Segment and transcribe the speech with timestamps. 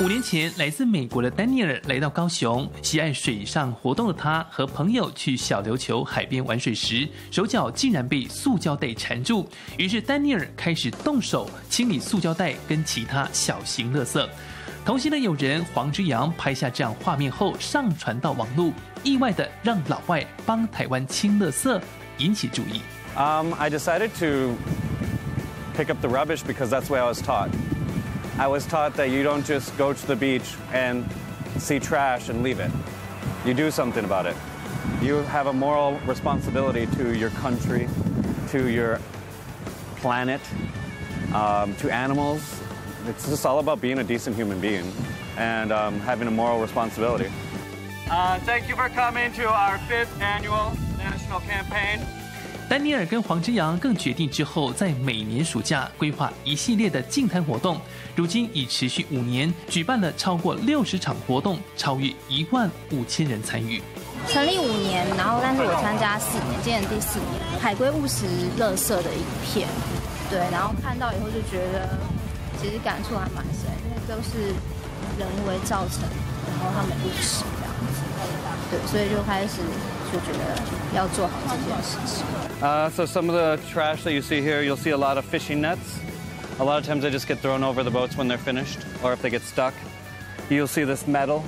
[0.00, 9.48] 五年前，来自美国的丹尼尔来到高雄，喜爱水上活动的他，和朋友去小琉球海边玩水时，手脚竟然被塑胶袋缠住。
[9.76, 14.26] 于是，丹尼尔开始动手清理塑胶袋跟其他小型垃圾。
[14.84, 18.72] 同行的友人黄之阳拍下这样画面后，上传到网络，
[19.04, 21.80] 意外的让老外帮台湾清垃圾，
[22.18, 22.80] 引起注意。
[23.14, 24.56] Um, I decided to
[25.76, 27.50] pick up the rubbish because that's what I was taught.
[28.38, 31.06] I was taught that you don't just go to the beach and
[31.58, 32.70] see trash and leave it.
[33.44, 34.36] You do something about it.
[35.02, 37.88] You have a moral responsibility to your country,
[38.48, 39.00] to your
[39.96, 40.40] planet,
[41.34, 42.60] um, to animals.
[43.06, 44.90] It's just all about being a decent human being
[45.36, 47.30] and um, having a moral responsibility.
[48.10, 52.00] Uh, thank you for coming to our fifth annual national campaign.
[52.68, 57.78] 丹尼尔跟黄之阳更决定之后，在每年暑假规划一系列的净滩活动，
[58.16, 63.82] 如今已持续五年，举办了超过六十场活动，超越一万五千人参与。
[64.26, 67.60] 成立五年，然后但是我参加四年，今年第四年。
[67.60, 68.24] 海龟务实
[68.56, 69.68] 乐色的影片，
[70.30, 71.98] 对，然后看到以后就觉得，
[72.56, 74.54] 其实感触还蛮深，因为都是
[75.18, 76.08] 人为造成，
[76.48, 78.00] 然后他们务实这样子，
[78.70, 79.60] 对，所以就开始。
[80.12, 82.22] 就觉得要做好这件事情。
[82.60, 85.60] Uh, so some of the trash that you see here, you'll see a lot of fishing
[85.60, 85.98] nets.
[86.58, 89.14] A lot of times they just get thrown over the boats when they're finished, or
[89.14, 89.72] if they get stuck.
[90.50, 91.40] You'll see this metal.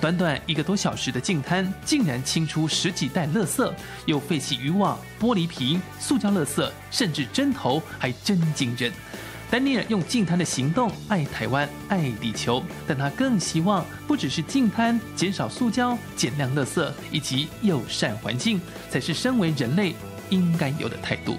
[0.00, 3.70] 短短一个多小时的净滩，竟然清出十几袋垃圾，
[4.06, 8.92] 有废弃渔网、玻璃瓶、塑胶垃圾，甚至针头，还真惊人。
[9.50, 19.92] 丹尼尔用净滩的行动爱台湾、爱地球，但他更希望不只是净滩，减少塑胶、减量垃圾以及友善环境，才是身为人类
[20.28, 21.36] 应该有的态度。